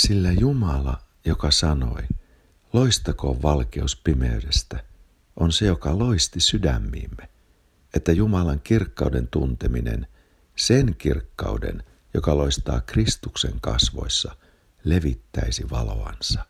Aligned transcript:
Sillä 0.00 0.32
Jumala, 0.32 1.00
joka 1.24 1.50
sanoi, 1.50 2.02
loistakoon 2.72 3.42
valkeus 3.42 3.96
pimeydestä, 3.96 4.84
on 5.36 5.52
se, 5.52 5.66
joka 5.66 5.98
loisti 5.98 6.40
sydämiimme, 6.40 7.28
että 7.94 8.12
Jumalan 8.12 8.60
kirkkauden 8.60 9.28
tunteminen, 9.28 10.06
sen 10.56 10.94
kirkkauden, 10.98 11.82
joka 12.14 12.36
loistaa 12.36 12.80
Kristuksen 12.80 13.60
kasvoissa, 13.60 14.36
levittäisi 14.84 15.70
valoansa. 15.70 16.46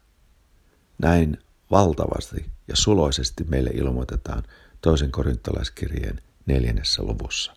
Näin 0.98 1.38
valtavasti 1.70 2.50
ja 2.68 2.76
suloisesti 2.76 3.44
meille 3.44 3.70
ilmoitetaan 3.70 4.42
toisen 4.80 5.10
korintolaiskirjeen 5.12 6.22
neljännessä 6.46 7.02
luvussa. 7.02 7.56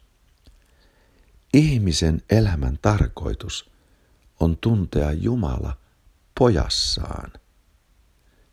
Ihmisen 1.54 2.22
elämän 2.30 2.80
tarkoitus 2.82 3.72
on 4.40 4.58
tuntea 4.58 5.12
Jumala 5.12 5.83
pojassaan 6.40 7.32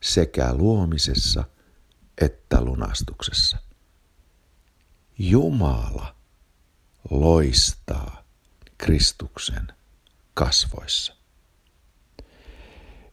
sekä 0.02 0.54
luomisessa 0.54 1.44
että 2.20 2.60
lunastuksessa. 2.60 3.58
Jumala 5.18 6.16
loistaa 7.10 8.24
Kristuksen 8.78 9.68
kasvoissa. 10.34 11.16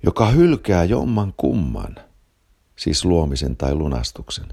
Joka 0.03 0.29
hylkää 0.31 0.83
jomman 0.83 1.33
kumman, 1.37 1.95
siis 2.75 3.05
luomisen 3.05 3.57
tai 3.57 3.75
lunastuksen, 3.75 4.47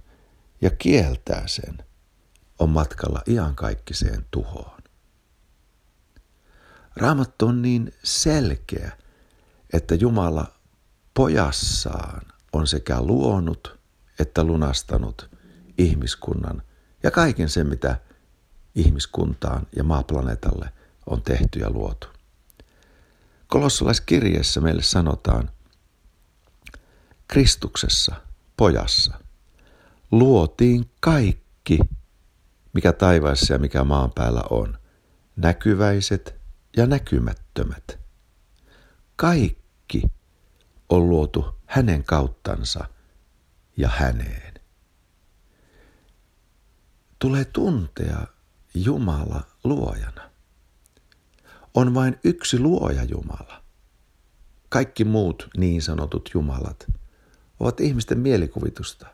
ja 0.61 0.71
kieltää 0.71 1.47
sen, 1.47 1.79
on 2.59 2.71
matkalla 2.71 3.23
iankaikkiseen 3.29 4.27
tuhoon. 4.31 4.81
Raamattu 6.97 7.47
on 7.47 7.63
niin 7.63 7.95
selkeä, 8.05 8.99
että 9.75 9.95
Jumala 9.95 10.47
pojassaan 11.15 12.23
on 12.53 12.67
sekä 12.67 13.01
luonut 13.01 13.79
että 14.19 14.45
lunastanut 14.45 15.31
ihmiskunnan 15.79 16.63
ja 17.03 17.11
kaiken 17.11 17.49
sen, 17.49 17.67
mitä 17.67 18.01
ihmiskuntaan 18.75 19.67
ja 19.77 19.85
maaplaneetalle 19.85 20.71
on 21.07 21.23
tehty 21.23 21.59
ja 21.59 21.71
luotu. 21.71 22.07
Kolossalaiskirjeessä 23.47 24.61
meille 24.61 24.83
sanotaan, 24.83 25.51
Kristuksessa, 27.29 28.15
pojassa, 28.57 29.15
luotiin 30.11 30.91
kaikki, 31.01 31.79
mikä 32.73 32.93
taivaissa 32.93 33.53
ja 33.53 33.59
mikä 33.59 33.85
maan 33.85 34.13
päällä 34.13 34.43
on, 34.51 34.79
näkyväiset 35.37 36.35
ja 36.77 36.87
näkymättömät. 36.87 37.99
Kaikki 39.17 39.64
on 40.89 41.09
luotu 41.09 41.61
hänen 41.67 42.05
kauttansa 42.05 42.85
ja 43.77 43.89
häneen. 43.89 44.55
Tulee 47.19 47.45
tuntea 47.45 48.27
Jumala 48.75 49.43
luojana. 49.65 50.31
On 51.75 51.95
vain 51.95 52.19
yksi 52.25 52.59
luoja 52.59 53.05
Jumala. 53.05 53.63
Kaikki 54.69 55.05
muut 55.05 55.49
niin 55.57 55.83
sanotut 55.83 56.31
Jumalat 56.35 56.87
ovat 57.61 57.81
ihmisten 57.81 58.19
mielikuvitusta 58.19 59.07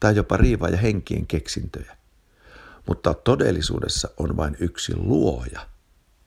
tai 0.00 0.16
jopa 0.16 0.36
riiva 0.36 0.68
ja 0.68 0.76
henkien 0.76 1.26
keksintöjä. 1.26 1.96
Mutta 2.86 3.14
todellisuudessa 3.14 4.08
on 4.16 4.36
vain 4.36 4.56
yksi 4.60 4.96
luoja– 4.96 5.66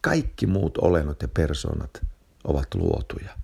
kaikki 0.01 0.47
muut 0.47 0.77
olennot 0.77 1.21
ja 1.21 1.27
persoonat 1.27 2.05
ovat 2.43 2.75
luotuja. 2.75 3.37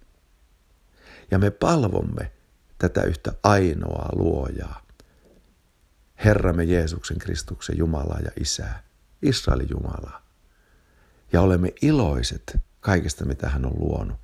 Ja 1.31 1.39
me 1.39 1.51
palvomme 1.51 2.31
tätä 2.77 3.03
yhtä 3.03 3.33
ainoaa 3.43 4.09
luojaa, 4.15 4.85
Herramme 6.25 6.63
Jeesuksen 6.63 7.19
Kristuksen 7.19 7.77
Jumalaa 7.77 8.19
ja 8.19 8.31
Isää, 8.39 8.83
Israelin 9.21 9.67
Jumalaa. 9.71 10.25
Ja 11.33 11.41
olemme 11.41 11.73
iloiset 11.81 12.57
kaikesta, 12.79 13.25
mitä 13.25 13.49
hän 13.49 13.65
on 13.65 13.73
luonut. 13.79 14.17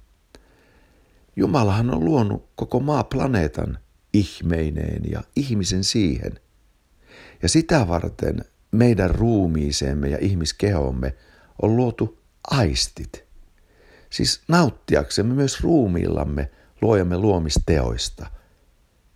Jumalahan 1.36 1.90
on 1.90 2.06
luonut 2.06 2.50
koko 2.56 2.80
maaplaneetan 2.80 3.80
ihmeineen 4.14 5.12
ja 5.12 5.24
ihmisen 5.36 5.84
siihen. 5.84 6.40
Ja 7.44 7.50
sitä 7.50 7.88
varten 7.88 8.46
meidän 8.72 9.10
ruumiiseemme 9.10 10.10
ja 10.10 10.18
ihmiskehomme 10.22 11.16
on 11.62 11.76
luotu 11.76 12.20
aistit. 12.52 13.24
Siis 14.10 14.42
nauttiaksemme 14.48 15.34
myös 15.34 15.62
ruumiillamme 15.62 16.52
luojamme 16.82 17.18
luomisteoista, 17.18 18.28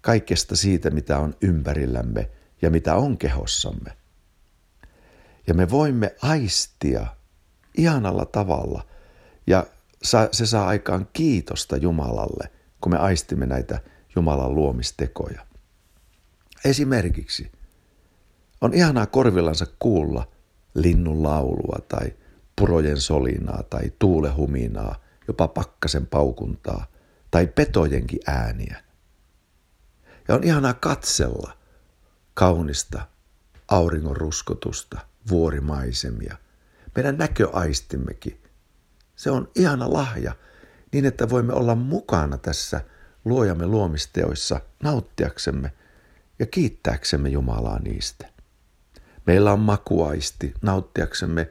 kaikesta 0.01 0.55
siitä, 0.55 0.89
mitä 0.89 1.19
on 1.19 1.35
ympärillämme 1.41 2.29
ja 2.61 2.69
mitä 2.69 2.95
on 2.95 3.17
kehossamme. 3.17 3.97
Ja 5.47 5.53
me 5.53 5.69
voimme 5.69 6.15
aistia 6.21 7.07
ihanalla 7.77 8.25
tavalla 8.25 8.85
ja 9.47 9.65
se 10.31 10.45
saa 10.45 10.67
aikaan 10.67 11.07
kiitosta 11.13 11.77
Jumalalle, 11.77 12.51
kun 12.81 12.91
me 12.91 12.97
aistimme 12.97 13.45
näitä 13.45 13.79
Jumalan 14.15 14.55
luomistekoja. 14.55 15.45
Esimerkiksi 16.65 17.51
on 18.61 18.73
ihanaa 18.73 19.05
korvillansa 19.05 19.65
kuulla 19.79 20.27
linnun 20.73 21.23
laulua 21.23 21.79
tai– 21.87 22.13
purojen 22.55 23.01
solinaa 23.01 23.63
tai 23.63 23.91
tuulehuminaa, 23.99 24.95
jopa 25.27 25.47
pakkasen 25.47 26.07
paukuntaa 26.07 26.85
tai 27.35 27.47
petojenkin 27.47 28.19
ääniä. 28.28 28.84
Ja 30.28 30.35
on 30.35 30.44
ihanaa 30.44 30.73
katsella 30.73 31.57
kaunista 32.34 33.07
auringon 33.68 34.18
ruskotusta, 34.18 35.00
vuorimaisemia, 35.29 36.38
meidän 36.96 37.18
näköaistimmekin. 37.18 38.41
Se 39.16 39.31
on 39.31 39.51
ihana 39.56 39.94
lahja 39.94 40.35
niin, 40.91 41.06
että 41.06 41.29
voimme 41.29 41.53
olla 41.53 41.75
mukana 41.75 42.38
tässä 42.38 42.81
luojamme 43.25 43.67
luomisteoissa 43.67 44.62
nauttiaksemme 44.84 45.73
ja 46.40 46.46
kiittääksemme 46.46 47.29
Jumalaa 47.29 47.79
niistä. 47.79 48.29
Meillä 49.25 49.53
on 49.53 49.59
makuaisti 49.59 50.53
nauttiaksemme 50.62 51.50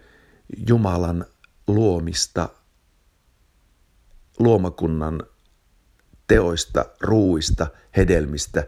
Jumalan 0.68 1.26
luomista, 1.66 2.48
luomakunnan 4.38 5.22
teoista, 6.26 6.84
ruuista, 7.00 7.66
hedelmistä, 7.96 8.66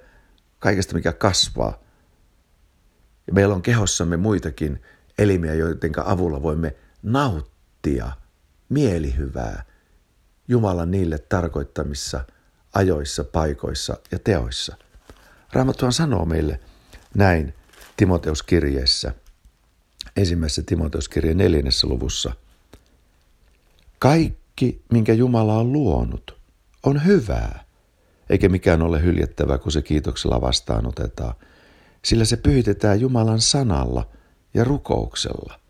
kaikesta 0.59 0.95
mikä 0.95 1.13
kasvaa. 1.13 1.79
Ja 3.27 3.33
meillä 3.33 3.55
on 3.55 3.63
kehossamme 3.63 4.17
muitakin 4.17 4.83
elimiä, 5.19 5.55
joiden 5.55 5.93
avulla 6.05 6.43
voimme 6.43 6.77
nauttia 7.03 8.13
mielihyvää 8.69 9.65
Jumalan 10.49 10.91
niille 10.91 11.19
tarkoittamissa 11.19 12.25
ajoissa, 12.75 13.25
paikoissa 13.25 13.97
ja 14.11 14.19
teoissa. 14.19 14.77
Raamattuhan 15.53 15.93
sanoo 15.93 16.25
meille 16.25 16.61
näin 17.15 17.55
Timoteuskirjeessä– 17.97 19.15
ensimmäisessä 20.17 20.63
Timoteuskirjan 20.63 21.37
neljännessä 21.37 21.87
luvussa. 21.87 22.33
Kaikki, 23.99 24.83
minkä 24.93 25.13
Jumala 25.13 25.59
on 25.59 25.73
luonut, 25.73 26.36
on 26.87 27.05
hyvää, 27.05 27.65
eikä 28.31 28.49
mikään 28.49 28.83
ole 28.83 29.03
hyljettävää, 29.03 29.59
kun 29.59 29.73
se 29.73 29.83
kiitoksella 29.83 30.41
vastaanotetaan, 30.41 31.35
sillä 32.05 32.25
se 32.25 32.37
pyhitetään 32.37 33.01
Jumalan 33.01 33.41
sanalla 33.41 34.09
ja 34.55 34.65
rukouksella. 34.65 35.61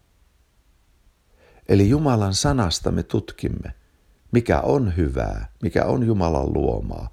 Eli 1.68 1.88
Jumalan 1.88 2.34
sanasta 2.34 2.90
me 2.90 3.02
tutkimme, 3.02 3.74
mikä 4.32 4.60
on 4.60 4.96
hyvää, 4.96 5.48
mikä 5.62 5.84
on 5.84 6.06
Jumalan 6.06 6.52
luomaa. 6.52 7.08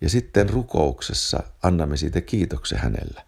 Ja 0.00 0.08
sitten 0.08 0.50
rukouksessa 0.50 1.42
annamme 1.62 1.96
siitä 1.96 2.20
kiitoksen 2.20 2.78
hänellä. 2.78 3.22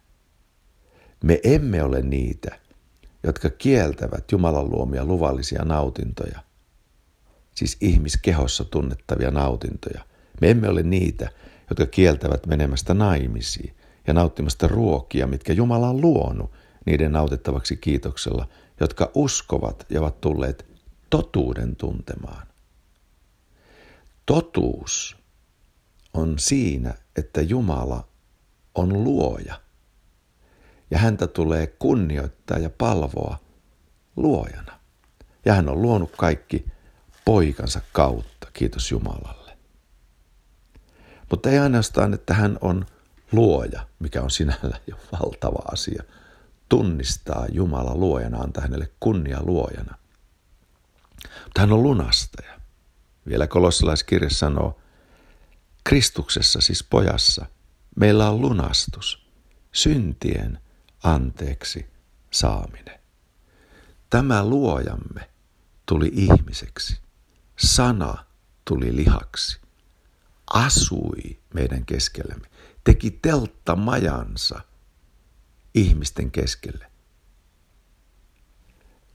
Me 1.23 1.39
emme 1.43 1.83
ole 1.83 2.01
niitä, 2.01 2.59
jotka 3.23 3.49
kieltävät 3.49 4.31
Jumalan 4.31 4.69
luomia 4.69 5.05
luvallisia 5.05 5.63
nautintoja, 5.63 6.39
siis 7.57 7.77
ihmiskehossa 7.81 8.65
tunnettavia 8.65 9.31
nautintoja. 9.31 10.05
Me 10.41 10.51
emme 10.51 10.69
ole 10.69 10.83
niitä, 10.83 11.29
jotka 11.69 11.85
kieltävät 11.85 12.45
menemästä 12.45 12.93
naimisiin 12.93 13.75
ja 14.07 14.13
nauttimasta 14.13 14.67
ruokia, 14.67 15.27
mitkä 15.27 15.53
Jumala 15.53 15.89
on 15.89 16.01
luonut 16.01 16.51
niiden 16.85 17.11
nautittavaksi 17.11 17.77
kiitoksella, 17.77 18.47
jotka 18.79 19.11
uskovat 19.15 19.85
ja 19.89 19.99
ovat 19.99 20.21
tulleet 20.21 20.65
totuuden 21.09 21.75
tuntemaan. 21.75 22.47
Totuus 24.25 25.17
on 26.13 26.39
siinä, 26.39 26.93
että 27.15 27.41
Jumala 27.41 28.07
on 28.75 29.03
luoja– 29.03 29.61
ja 30.91 30.97
häntä 30.97 31.27
tulee 31.27 31.67
kunnioittaa 31.67 32.57
ja 32.57 32.69
palvoa 32.69 33.39
luojana. 34.15 34.79
Ja 35.45 35.53
hän 35.53 35.69
on 35.69 35.81
luonut 35.81 36.15
kaikki 36.17 36.65
poikansa 37.27 37.81
kautta. 37.93 38.47
kiitos 38.53 38.91
Jumalalle. 38.91 39.57
Mutta 41.29 41.49
ei 41.49 41.59
ainoastaan, 41.59 42.13
että 42.13 42.33
hän 42.33 42.57
on 42.61 42.85
luoja, 43.31 43.87
mikä 43.99 44.21
on 44.21 44.31
sinällä 44.31 44.79
jo 44.87 44.95
valtava 45.11 45.61
asia. 45.71 46.03
Tunnistaa 46.69 47.45
Jumala 47.51 47.95
luojana, 47.95 48.37
antaa 48.37 48.61
hänelle 48.61 48.91
kunnia 48.99 49.43
luojana. 49.43 49.97
Mutta 51.43 51.61
hän 51.61 51.71
on 51.71 51.83
lunastaja. 51.83 52.59
Vielä 53.27 53.47
kolossalaiskirja 53.47 54.29
sanoo, 54.29 54.79
Kristuksessa, 55.83 56.61
siis 56.61 56.83
pojassa, 56.83 57.45
meillä 57.95 58.29
on 58.29 58.41
lunastus, 58.41 59.27
syntien 59.71 60.59
anteeksi 61.03 61.87
saaminen. 62.31 62.99
Tämä 64.09 64.45
luojamme 64.45 65.29
tuli 65.85 66.11
ihmiseksi. 66.13 67.06
Sana 67.57 68.25
tuli 68.65 68.95
lihaksi. 68.95 69.61
Asui 70.53 71.39
meidän 71.53 71.85
keskellämme. 71.85 72.47
Teki 72.83 73.11
teltta 73.11 73.75
majansa 73.75 74.61
ihmisten 75.75 76.31
keskelle. 76.31 76.91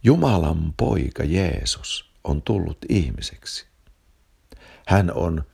Jumalan 0.04 0.74
poika 0.76 1.24
Jeesus 1.24 2.12
on 2.24 2.42
tullut 2.42 2.78
ihmiseksi. 2.88 3.66
Hän 4.86 5.12
on 5.14 5.44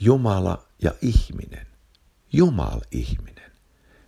Jumala 0.00 0.66
ja 0.82 0.94
ihminen. 1.02 1.66
Jumal-ihminen. 2.32 3.52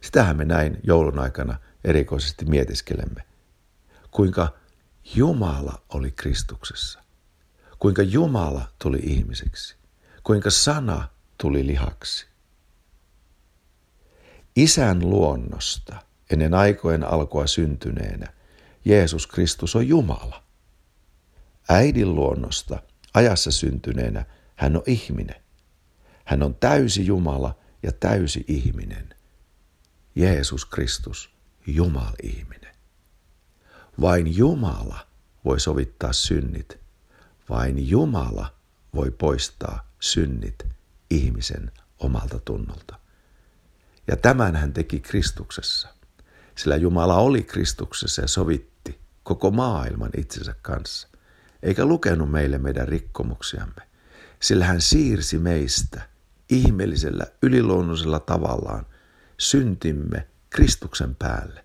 Sitähän 0.01 0.37
me 0.37 0.45
näin 0.45 0.81
joulun 0.83 1.19
aikana 1.19 1.59
erikoisesti 1.85 2.45
mietiskelemme. 2.45 3.25
Kuinka 4.11 4.55
Jumala 5.15 5.83
oli 5.89 6.11
Kristuksessa. 6.11 7.02
Kuinka 7.83 8.03
Jumala 8.03 8.69
tuli 8.79 8.99
ihmiseksi. 9.03 9.77
Kuinka 10.25 10.51
sana 10.51 11.09
tuli 11.39 11.67
lihaksi. 11.67 12.27
Isän 14.57 15.11
luonnosta 15.11 15.97
ennen 16.31 16.55
aikojen 16.55 17.05
alkua 17.05 17.47
syntyneenä 17.47 18.33
Jeesus 18.85 19.27
Kristus 19.27 19.77
on 19.77 19.89
Jumala. 19.89 20.43
Äidin 21.69 22.15
luonnosta 22.15 22.83
ajassa 23.15 23.51
syntyneenä 23.51 24.27
hän 24.57 24.77
on 24.77 24.83
ihminen. 24.87 25.43
Hän 26.25 26.43
on 26.43 26.55
täysi 26.55 27.07
Jumala 27.07 27.59
ja 27.83 27.93
täysi 27.93 28.45
ihminen. 28.49 29.15
Jeesus 30.15 30.65
Kristus, 30.65 31.31
Jumal-ihminen. 31.67 32.75
Vain 34.01 34.37
Jumala 34.37 35.07
voi 35.45 35.61
sovittaa 35.61 36.13
synnit. 36.13 36.82
Vain 37.53 37.89
Jumala 37.89 38.55
voi 38.95 39.11
poistaa 39.11 39.93
synnit 40.01 40.67
ihmisen 41.11 41.71
omalta 41.99 42.39
tunnolta. 42.45 42.99
Ja 44.07 44.17
tämän 44.17 44.57
hän 44.57 44.73
teki 44.73 45.01
Kristuksessa, 45.01 45.89
sillä 46.55 46.77
Jumala 46.77 47.17
oli 47.17 47.43
Kristuksessa 47.43 48.23
ja 48.23 48.29
sovitti 48.29 49.01
koko 49.23 49.51
maailman 49.51 50.11
itsensä 50.17 50.55
kanssa, 50.63 51.09
eikä 51.63 51.85
lukenut 51.85 52.31
meille 52.31 52.59
meidän 52.59 52.89
rikkomuksiamme, 52.89 53.83
sillä 54.41 54.65
hän 54.65 54.81
siirsi 54.81 55.39
meistä 55.39 56.09
ihmeellisellä 56.51 57.27
yliluonnollisella 57.43 58.21
tavallaan 58.21 58.87
syntimme 59.39 60.29
Kristuksen 60.51 61.15
päälle 61.15 61.65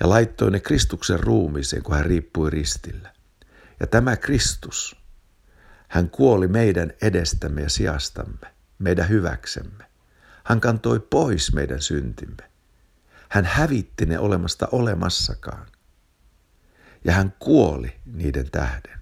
ja 0.00 0.08
laittoi 0.08 0.50
ne 0.50 0.60
Kristuksen 0.60 1.20
ruumiiseen, 1.20 1.82
kun 1.82 1.94
hän 1.94 2.06
riippui 2.06 2.50
ristillä. 2.50 3.19
Ja 3.80 3.86
tämä 3.86 4.16
Kristus, 4.16 4.96
hän 5.88 6.10
kuoli 6.10 6.48
meidän 6.48 6.92
edestämme 7.02 7.62
ja 7.62 7.70
sijastamme, 7.70 8.54
meidän 8.78 9.08
hyväksemme. 9.08 9.84
Hän 10.44 10.60
kantoi 10.60 11.00
pois 11.00 11.54
meidän 11.54 11.82
syntimme. 11.82 12.50
Hän 13.28 13.44
hävitti 13.44 14.06
ne 14.06 14.18
olemasta 14.18 14.68
olemassakaan. 14.72 15.66
Ja 17.04 17.12
hän 17.12 17.34
kuoli 17.38 17.96
niiden 18.06 18.50
tähden. 18.50 19.00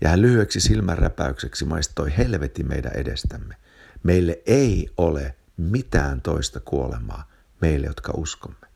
Ja 0.00 0.08
hän 0.08 0.22
lyhyeksi 0.22 0.60
silmänräpäykseksi 0.60 1.64
maistoi 1.64 2.16
helveti 2.16 2.62
meidän 2.62 2.92
edestämme. 2.92 3.56
Meille 4.02 4.42
ei 4.46 4.88
ole 4.96 5.36
mitään 5.56 6.20
toista 6.20 6.60
kuolemaa, 6.60 7.30
meille 7.60 7.86
jotka 7.86 8.12
uskomme. 8.16 8.66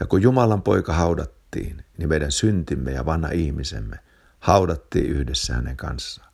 Ja 0.00 0.06
kun 0.06 0.22
Jumalan 0.22 0.62
poika 0.62 0.92
haudattiin, 0.92 1.84
niin 1.98 2.08
meidän 2.08 2.32
syntimme 2.32 2.92
ja 2.92 3.06
vanha 3.06 3.28
ihmisemme 3.30 3.98
haudattiin 4.42 5.06
yhdessä 5.06 5.54
hänen 5.54 5.76
kanssaan. 5.76 6.32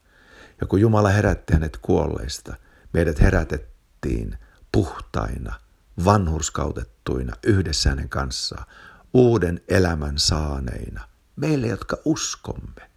Ja 0.61 0.67
kun 0.67 0.81
Jumala 0.81 1.09
herätti 1.09 1.53
hänet 1.53 1.77
kuolleista, 1.81 2.55
meidät 2.93 3.21
herätettiin 3.21 4.37
puhtaina, 4.71 5.59
vanhurskautettuina 6.05 7.33
yhdessä 7.43 7.89
hänen 7.89 8.09
kanssaan, 8.09 8.65
uuden 9.13 9.61
elämän 9.67 10.17
saaneina, 10.17 11.07
meille, 11.35 11.67
jotka 11.67 11.97
uskomme. 12.05 12.89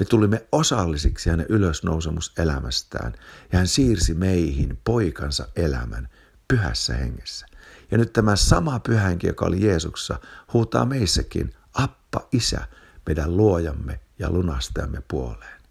Me 0.00 0.04
tulimme 0.04 0.46
osallisiksi 0.52 1.30
hänen 1.30 1.46
ylösnousemuselämästään 1.48 3.12
ja 3.52 3.58
hän 3.58 3.68
siirsi 3.68 4.14
meihin 4.14 4.78
poikansa 4.84 5.48
elämän 5.56 6.08
pyhässä 6.48 6.94
hengessä. 6.94 7.46
Ja 7.90 7.98
nyt 7.98 8.12
tämä 8.12 8.36
sama 8.36 8.80
pyhänki, 8.80 9.26
joka 9.26 9.46
oli 9.46 9.66
Jeesuksessa, 9.66 10.18
huutaa 10.52 10.84
meissäkin, 10.84 11.54
Appa, 11.74 12.28
Isä, 12.32 12.60
meidän 13.06 13.36
luojamme 13.36 14.00
ja 14.18 14.30
lunastajamme 14.30 15.02
puoleen. 15.08 15.62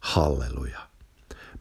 Halleluja. 0.00 0.88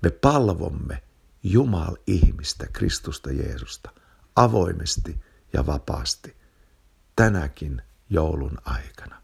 Me 0.01 0.09
palvomme 0.09 1.04
Jumal-ihmistä, 1.44 2.68
Kristusta 2.74 3.31
Jeesusta, 3.31 3.89
avoimesti 4.36 5.21
ja 5.54 5.65
vapaasti 5.65 6.38
tänäkin 7.15 7.81
joulun 8.09 8.57
aikana. 8.65 9.21